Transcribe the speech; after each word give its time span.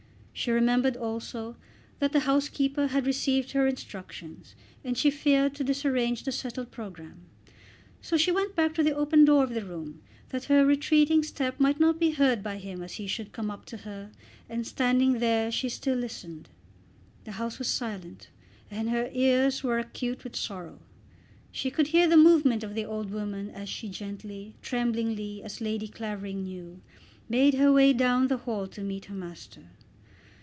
She 0.33 0.49
remembered 0.49 0.97
also 0.97 1.55
that 1.99 2.13
the 2.13 2.21
housekeeper 2.21 2.87
had 2.87 3.05
received 3.05 3.51
her 3.51 3.67
instructions, 3.67 4.55
and 4.83 4.97
she 4.97 5.11
feared 5.11 5.53
to 5.53 5.63
disarrange 5.63 6.23
the 6.23 6.31
settled 6.31 6.71
programme. 6.71 7.27
So 8.01 8.17
she 8.17 8.31
went 8.31 8.55
back 8.55 8.73
to 8.73 8.81
the 8.81 8.95
open 8.95 9.23
door 9.23 9.43
of 9.43 9.51
the 9.53 9.63
room, 9.63 10.01
that 10.29 10.45
her 10.45 10.65
retreating 10.65 11.21
step 11.21 11.59
might 11.59 11.79
not 11.79 11.99
be 11.99 12.11
heard 12.11 12.41
by 12.41 12.57
him 12.57 12.81
as 12.81 12.93
he 12.93 13.05
should 13.05 13.33
come 13.33 13.51
up 13.51 13.65
to 13.65 13.77
her, 13.85 14.09
and 14.49 14.65
standing 14.65 15.19
there 15.19 15.51
she 15.51 15.69
still 15.69 15.97
listened. 15.97 16.49
The 17.25 17.33
house 17.33 17.59
was 17.59 17.67
silent 17.67 18.29
and 18.71 18.89
her 18.89 19.11
ears 19.13 19.63
were 19.63 19.77
acute 19.77 20.23
with 20.23 20.35
sorrow. 20.35 20.79
She 21.51 21.69
could 21.69 21.87
hear 21.89 22.07
the 22.07 22.17
movement 22.17 22.63
of 22.63 22.73
the 22.73 22.85
old 22.85 23.11
woman 23.11 23.51
as 23.51 23.69
she 23.69 23.89
gently, 23.89 24.55
tremblingly, 24.63 25.43
as 25.43 25.61
Lady 25.61 25.87
Clavering 25.89 26.41
knew, 26.45 26.81
made 27.29 27.53
her 27.55 27.71
way 27.71 27.93
down 27.93 28.25
the 28.27 28.37
hall 28.37 28.65
to 28.69 28.81
meet 28.81 29.05
her 29.05 29.13
master. 29.15 29.65